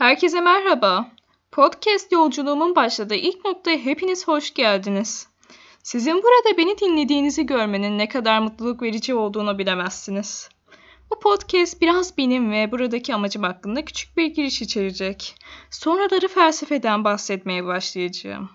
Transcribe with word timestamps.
Herkese 0.00 0.40
merhaba. 0.40 1.10
Podcast 1.52 2.12
yolculuğumun 2.12 2.76
başladığı 2.76 3.14
ilk 3.14 3.44
noktaya 3.44 3.78
hepiniz 3.78 4.28
hoş 4.28 4.54
geldiniz. 4.54 5.28
Sizin 5.82 6.14
burada 6.14 6.58
beni 6.58 6.78
dinlediğinizi 6.78 7.46
görmenin 7.46 7.98
ne 7.98 8.08
kadar 8.08 8.38
mutluluk 8.38 8.82
verici 8.82 9.14
olduğunu 9.14 9.58
bilemezsiniz. 9.58 10.48
Bu 11.10 11.18
podcast 11.18 11.80
biraz 11.80 12.18
benim 12.18 12.50
ve 12.50 12.72
buradaki 12.72 13.14
amacım 13.14 13.42
hakkında 13.42 13.84
küçük 13.84 14.16
bir 14.16 14.26
giriş 14.26 14.62
içerecek. 14.62 15.34
Sonraları 15.70 16.28
felsefeden 16.28 17.04
bahsetmeye 17.04 17.64
başlayacağım. 17.64 18.50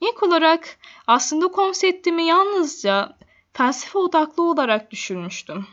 İlk 0.00 0.22
olarak 0.22 0.78
aslında 1.06 1.48
konseptimi 1.48 2.22
yalnızca 2.22 3.16
felsefe 3.52 3.98
odaklı 3.98 4.42
olarak 4.42 4.90
düşünmüştüm. 4.90 5.66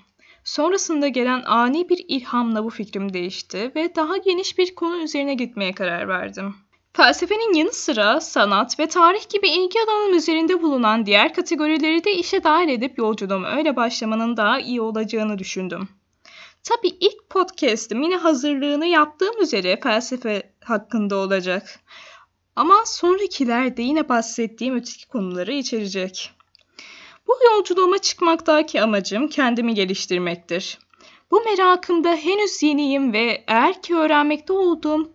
Sonrasında 0.47 1.07
gelen 1.07 1.43
ani 1.45 1.89
bir 1.89 2.05
ilhamla 2.07 2.63
bu 2.63 2.69
fikrim 2.69 3.13
değişti 3.13 3.71
ve 3.75 3.95
daha 3.95 4.17
geniş 4.17 4.57
bir 4.57 4.75
konu 4.75 4.97
üzerine 4.97 5.33
gitmeye 5.33 5.73
karar 5.73 6.07
verdim. 6.07 6.55
Felsefenin 6.93 7.53
yanı 7.53 7.73
sıra 7.73 8.21
sanat 8.21 8.79
ve 8.79 8.87
tarih 8.87 9.29
gibi 9.29 9.49
ilgi 9.49 9.79
alanım 9.87 10.17
üzerinde 10.17 10.61
bulunan 10.61 11.05
diğer 11.05 11.33
kategorileri 11.33 12.03
de 12.03 12.13
işe 12.13 12.43
dahil 12.43 12.69
edip 12.69 12.97
yolculuğuma 12.97 13.49
öyle 13.49 13.75
başlamanın 13.75 14.37
daha 14.37 14.59
iyi 14.59 14.81
olacağını 14.81 15.39
düşündüm. 15.39 15.89
Tabii 16.63 16.97
ilk 16.99 17.29
podcast'im 17.29 18.03
yine 18.03 18.15
hazırlığını 18.15 18.85
yaptığım 18.85 19.41
üzere 19.41 19.79
felsefe 19.83 20.53
hakkında 20.63 21.15
olacak. 21.15 21.79
Ama 22.55 22.85
sonrakiler 22.85 23.77
de 23.77 23.81
yine 23.81 24.09
bahsettiğim 24.09 24.75
öteki 24.75 25.07
konuları 25.07 25.51
içerecek. 25.51 26.36
Bu 27.27 27.33
yolculuğuma 27.51 27.97
çıkmaktaki 27.97 28.81
amacım 28.81 29.27
kendimi 29.27 29.73
geliştirmektir. 29.73 30.79
Bu 31.31 31.41
merakımda 31.41 32.15
henüz 32.15 32.63
yeniyim 32.63 33.13
ve 33.13 33.43
eğer 33.47 33.81
ki 33.81 33.95
öğrenmekte 33.95 34.53
olduğum 34.53 35.11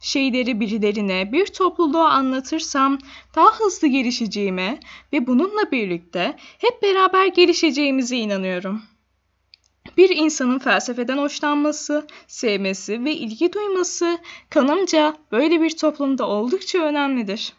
şeyleri 0.00 0.60
birilerine, 0.60 1.32
bir 1.32 1.46
topluluğa 1.46 2.08
anlatırsam 2.08 2.98
daha 3.34 3.58
hızlı 3.58 3.88
gelişeceğime 3.88 4.80
ve 5.12 5.26
bununla 5.26 5.70
birlikte 5.72 6.36
hep 6.38 6.82
beraber 6.82 7.26
gelişeceğimize 7.26 8.16
inanıyorum. 8.16 8.82
Bir 9.96 10.16
insanın 10.16 10.58
felsefeden 10.58 11.18
hoşlanması, 11.18 12.06
sevmesi 12.26 13.04
ve 13.04 13.12
ilgi 13.12 13.52
duyması 13.52 14.18
kanımca 14.50 15.16
böyle 15.32 15.60
bir 15.60 15.76
toplumda 15.76 16.28
oldukça 16.28 16.78
önemlidir. 16.78 17.52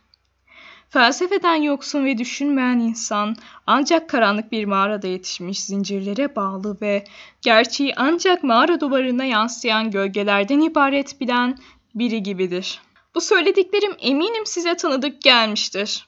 Felsefeden 0.89 1.55
yoksun 1.55 2.05
ve 2.05 2.17
düşünmeyen 2.17 2.79
insan 2.79 3.35
ancak 3.67 4.09
karanlık 4.09 4.51
bir 4.51 4.65
mağarada 4.65 5.07
yetişmiş 5.07 5.63
zincirlere 5.63 6.35
bağlı 6.35 6.77
ve 6.81 7.03
gerçeği 7.41 7.93
ancak 7.95 8.43
mağara 8.43 8.79
duvarına 8.79 9.25
yansıyan 9.25 9.91
gölgelerden 9.91 10.59
ibaret 10.59 11.21
bilen 11.21 11.57
biri 11.95 12.23
gibidir. 12.23 12.81
Bu 13.15 13.21
söylediklerim 13.21 13.95
eminim 13.99 14.45
size 14.45 14.75
tanıdık 14.75 15.21
gelmiştir. 15.21 16.07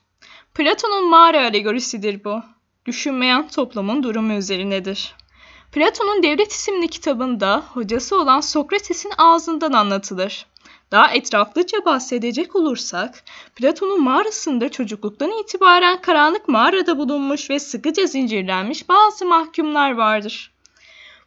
Platon'un 0.54 1.10
mağara 1.10 1.42
alegorisidir 1.42 2.24
bu. 2.24 2.42
Düşünmeyen 2.86 3.48
toplumun 3.48 4.04
durumu 4.04 4.34
üzerinedir. 4.34 5.16
Platon'un 5.72 6.24
Devlet 6.24 6.52
isimli 6.52 6.88
kitabında 6.88 7.64
hocası 7.74 8.20
olan 8.20 8.42
Sokrates'in 8.42 9.12
ağzından 9.18 9.74
anlatılır. 9.74 10.46
Daha 10.92 11.12
etraflıca 11.14 11.86
bahsedecek 11.86 12.56
olursak, 12.56 13.23
Platon'un 13.56 14.04
mağarasında 14.04 14.70
çocukluktan 14.70 15.32
itibaren 15.32 16.02
karanlık 16.02 16.48
mağarada 16.48 16.98
bulunmuş 16.98 17.50
ve 17.50 17.59
sıkıca 17.59 18.06
zincirlenmiş 18.08 18.90
bazı 18.90 19.26
mahkumlar 19.26 19.92
vardır. 19.92 20.52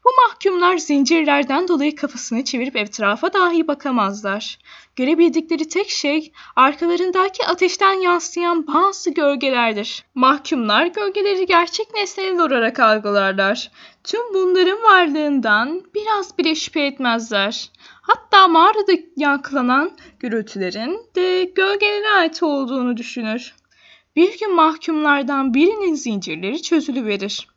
Bu 0.05 0.09
mahkumlar 0.27 0.79
zincirlerden 0.79 1.69
dolayı 1.69 1.97
kafasını 1.97 2.45
çevirip 2.45 2.77
etrafa 2.77 3.33
dahi 3.33 3.69
bakamazlar. 3.69 4.59
Görebildikleri 4.97 5.69
tek 5.69 5.91
şey 5.91 6.33
arkalarındaki 6.57 7.47
ateşten 7.47 7.93
yansıyan 7.93 8.67
bazı 8.67 9.11
gölgelerdir. 9.11 10.05
Mahkumlar 10.15 10.87
gölgeleri 10.87 11.47
gerçek 11.47 11.95
nesneler 11.95 12.39
olarak 12.39 12.81
algılarlar. 12.81 13.71
Tüm 14.05 14.35
bunların 14.35 14.83
varlığından 14.83 15.83
biraz 15.95 16.39
bile 16.39 16.55
şüphe 16.55 16.81
etmezler. 16.81 17.71
Hatta 18.03 18.49
mağarada 18.49 18.93
yankılanan 19.17 19.91
gürültülerin 20.21 21.07
de 21.15 21.45
gölgelere 21.45 22.09
ait 22.09 22.43
olduğunu 22.43 22.97
düşünür. 22.97 23.55
Bir 24.17 24.39
gün 24.39 24.55
mahkumlardan 24.55 25.55
birinin 25.55 25.95
zincirleri 25.95 26.63
çözülüverir. 26.63 27.52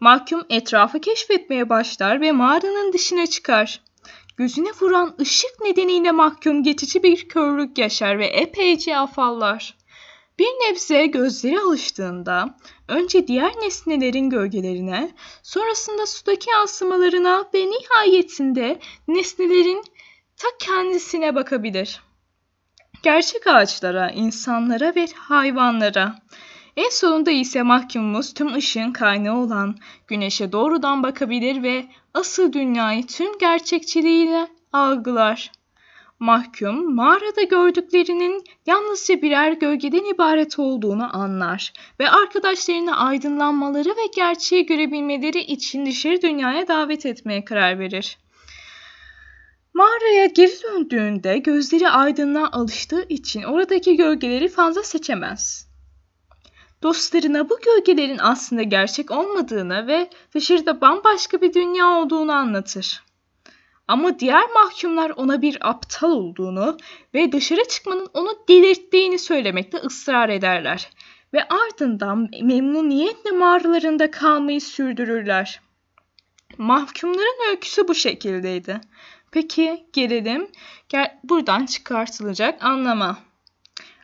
Mahkum 0.00 0.44
etrafı 0.50 1.00
keşfetmeye 1.00 1.68
başlar 1.68 2.20
ve 2.20 2.32
mağaranın 2.32 2.92
dışına 2.92 3.26
çıkar. 3.26 3.80
Gözüne 4.36 4.68
vuran 4.80 5.14
ışık 5.20 5.60
nedeniyle 5.60 6.12
mahkum 6.12 6.62
geçici 6.62 7.02
bir 7.02 7.28
körlük 7.28 7.78
yaşar 7.78 8.18
ve 8.18 8.26
epeyce 8.26 8.96
afallar. 8.96 9.78
Bir 10.38 10.46
nebze 10.46 11.06
gözleri 11.06 11.60
alıştığında 11.60 12.58
önce 12.88 13.26
diğer 13.26 13.52
nesnelerin 13.60 14.30
gölgelerine, 14.30 15.14
sonrasında 15.42 16.06
sudaki 16.06 16.50
yansımalarına 16.50 17.48
ve 17.54 17.66
nihayetinde 17.66 18.78
nesnelerin 19.08 19.84
ta 20.36 20.48
kendisine 20.58 21.34
bakabilir. 21.34 22.02
Gerçek 23.02 23.46
ağaçlara, 23.46 24.10
insanlara 24.10 24.94
ve 24.94 25.06
hayvanlara, 25.14 26.14
en 26.78 26.90
sonunda 26.90 27.30
ise 27.30 27.62
mahkumumuz 27.62 28.34
tüm 28.34 28.54
ışığın 28.54 28.92
kaynağı 28.92 29.36
olan 29.36 29.76
güneşe 30.06 30.52
doğrudan 30.52 31.02
bakabilir 31.02 31.62
ve 31.62 31.84
asıl 32.14 32.52
dünyayı 32.52 33.06
tüm 33.06 33.38
gerçekçiliğiyle 33.38 34.48
algılar. 34.72 35.52
Mahkum 36.18 36.94
mağarada 36.94 37.42
gördüklerinin 37.42 38.44
yalnızca 38.66 39.22
birer 39.22 39.52
gölgeden 39.52 40.14
ibaret 40.14 40.58
olduğunu 40.58 41.16
anlar 41.16 41.72
ve 42.00 42.10
arkadaşlarını 42.10 42.96
aydınlanmaları 42.98 43.88
ve 43.88 44.06
gerçeği 44.16 44.66
görebilmeleri 44.66 45.40
için 45.40 45.86
dışarı 45.86 46.22
dünyaya 46.22 46.68
davet 46.68 47.06
etmeye 47.06 47.44
karar 47.44 47.78
verir. 47.78 48.18
Mağaraya 49.74 50.26
geri 50.26 50.62
döndüğünde 50.62 51.38
gözleri 51.38 51.88
aydınlığa 51.88 52.48
alıştığı 52.52 53.06
için 53.08 53.42
oradaki 53.42 53.96
gölgeleri 53.96 54.48
fazla 54.48 54.82
seçemez. 54.82 55.67
Dostlarına 56.82 57.50
bu 57.50 57.58
gölgelerin 57.60 58.18
aslında 58.18 58.62
gerçek 58.62 59.10
olmadığını 59.10 59.86
ve 59.86 60.10
dışarıda 60.34 60.80
bambaşka 60.80 61.40
bir 61.40 61.54
dünya 61.54 61.86
olduğunu 61.86 62.32
anlatır. 62.32 63.02
Ama 63.88 64.18
diğer 64.18 64.50
mahkumlar 64.54 65.10
ona 65.10 65.42
bir 65.42 65.68
aptal 65.68 66.10
olduğunu 66.10 66.76
ve 67.14 67.32
dışarı 67.32 67.68
çıkmanın 67.68 68.08
onu 68.14 68.28
delirttiğini 68.48 69.18
söylemekte 69.18 69.78
ısrar 69.78 70.28
ederler 70.28 70.90
ve 71.34 71.48
ardından 71.48 72.28
memnuniyetle 72.42 73.30
mağaralarında 73.30 74.10
kalmayı 74.10 74.60
sürdürürler. 74.60 75.60
Mahkumların 76.58 77.50
öyküsü 77.50 77.88
bu 77.88 77.94
şekildeydi. 77.94 78.80
Peki 79.30 79.86
gelelim 79.92 80.50
gel 80.88 81.18
buradan 81.24 81.66
çıkartılacak 81.66 82.64
anlama. 82.64 83.27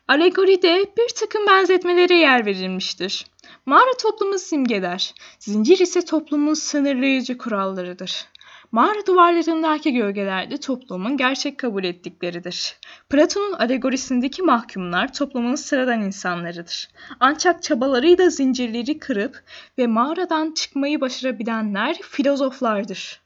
Alegoride 0.09 0.93
bir 0.99 1.15
takım 1.15 1.47
benzetmelere 1.47 2.15
yer 2.15 2.47
verilmiştir. 2.47 3.27
Mağara 3.67 3.97
toplumu 4.03 4.39
simgeler, 4.39 5.15
zincir 5.39 5.79
ise 5.79 6.05
toplumun 6.05 6.55
sınırlayıcı 6.55 7.39
kurallarıdır. 7.39 8.27
Mağara 8.73 9.07
duvarlarındaki 9.07 9.93
gölgeler 9.93 10.51
de 10.51 10.57
toplumun 10.57 11.17
gerçek 11.17 11.59
kabul 11.59 11.85
ettikleridir. 11.85 12.79
Platon'un 13.11 13.53
alegorisindeki 13.53 14.43
mahkumlar 14.43 15.13
toplumun 15.13 15.55
sıradan 15.55 16.03
insanlarıdır. 16.03 16.89
Ancak 17.21 17.63
çabalarıyla 17.63 18.31
zincirleri 18.31 18.99
kırıp 18.99 19.45
ve 19.79 19.87
mağaradan 19.87 20.55
çıkmayı 20.55 21.01
başarabilenler 21.01 21.99
filozoflardır. 22.03 23.24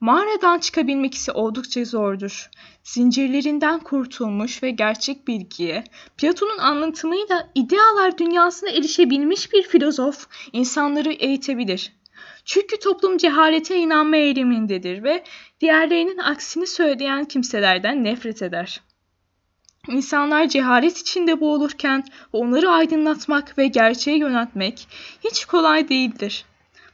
Mağaradan 0.00 0.58
çıkabilmek 0.58 1.14
ise 1.14 1.32
oldukça 1.32 1.84
zordur. 1.84 2.50
Zincirlerinden 2.84 3.80
kurtulmuş 3.80 4.62
ve 4.62 4.70
gerçek 4.70 5.28
bilgiye, 5.28 5.84
Platon'un 6.16 6.58
anlatımıyla 6.58 7.50
idealar 7.54 8.18
dünyasına 8.18 8.70
erişebilmiş 8.70 9.52
bir 9.52 9.62
filozof 9.62 10.26
insanları 10.52 11.12
eğitebilir. 11.12 11.92
Çünkü 12.44 12.78
toplum 12.78 13.16
cehalete 13.18 13.76
inanma 13.76 14.16
eğilimindedir 14.16 15.02
ve 15.02 15.24
diğerlerinin 15.60 16.18
aksini 16.18 16.66
söyleyen 16.66 17.24
kimselerden 17.24 18.04
nefret 18.04 18.42
eder. 18.42 18.80
İnsanlar 19.88 20.48
cehalet 20.48 20.98
içinde 20.98 21.40
boğulurken 21.40 22.04
onları 22.32 22.70
aydınlatmak 22.70 23.58
ve 23.58 23.66
gerçeğe 23.66 24.18
yöneltmek 24.18 24.88
hiç 25.24 25.44
kolay 25.44 25.88
değildir. 25.88 26.44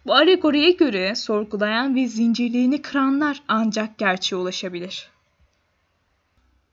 Bu 0.06 0.14
alegoriye 0.14 0.70
göre 0.70 1.14
sorgulayan 1.14 1.94
ve 1.94 2.08
zincirlerini 2.08 2.82
kıranlar 2.82 3.42
ancak 3.48 3.98
gerçeğe 3.98 4.36
ulaşabilir. 4.36 5.10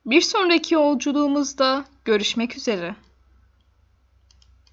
Bir 0.06 0.22
sonraki 0.22 0.74
yolculuğumuzda 0.74 1.86
görüşmek 2.06 2.58
üzere. 2.58 2.96